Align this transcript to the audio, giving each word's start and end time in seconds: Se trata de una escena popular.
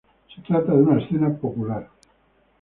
Se 0.35 0.41
trata 0.41 0.71
de 0.71 0.81
una 0.81 0.99
escena 0.99 1.31
popular. 1.31 1.87